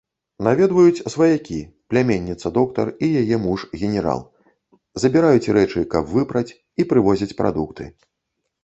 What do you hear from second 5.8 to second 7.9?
каб выпраць, і прывозяць прадукты.